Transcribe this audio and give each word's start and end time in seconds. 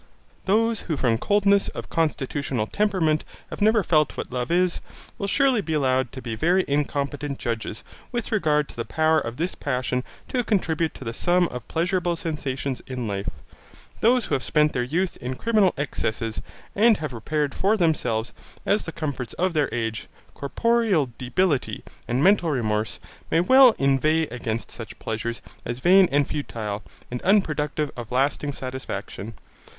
Those 0.45 0.81
who 0.89 0.97
from 0.97 1.19
coldness 1.19 1.67
of 1.67 1.91
constitutional 1.91 2.65
temperament 2.65 3.23
have 3.51 3.61
never 3.61 3.83
felt 3.83 4.17
what 4.17 4.31
love 4.31 4.49
is, 4.49 4.81
will 5.19 5.27
surely 5.27 5.61
be 5.61 5.73
allowed 5.73 6.11
to 6.13 6.23
be 6.23 6.33
very 6.33 6.65
incompetent 6.67 7.37
judges 7.37 7.83
with 8.11 8.31
regard 8.31 8.67
to 8.69 8.75
the 8.75 8.83
power 8.83 9.19
of 9.19 9.37
this 9.37 9.53
passion 9.53 10.03
to 10.29 10.43
contribute 10.43 10.95
to 10.95 11.03
the 11.03 11.13
sum 11.13 11.47
of 11.49 11.67
pleasurable 11.67 12.15
sensations 12.15 12.81
in 12.87 13.07
life. 13.07 13.29
Those 13.99 14.25
who 14.25 14.33
have 14.33 14.41
spent 14.41 14.73
their 14.73 14.81
youth 14.81 15.17
in 15.17 15.35
criminal 15.35 15.71
excesses 15.77 16.41
and 16.75 16.97
have 16.97 17.11
prepared 17.11 17.53
for 17.53 17.77
themselves, 17.77 18.33
as 18.65 18.85
the 18.85 18.91
comforts 18.91 19.33
of 19.33 19.53
their 19.53 19.69
age, 19.71 20.07
corporeal 20.33 21.11
debility 21.19 21.83
and 22.07 22.23
mental 22.23 22.49
remorse 22.49 22.99
may 23.29 23.39
well 23.41 23.75
inveigh 23.77 24.23
against 24.29 24.71
such 24.71 24.97
pleasures 24.97 25.43
as 25.63 25.77
vain 25.77 26.09
and 26.11 26.27
futile, 26.27 26.81
and 27.11 27.21
unproductive 27.21 27.91
of 27.95 28.11
lasting 28.11 28.51
satisfaction. 28.51 29.35